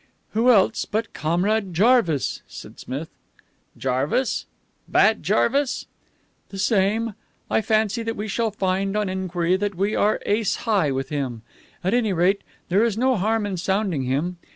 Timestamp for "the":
6.49-6.57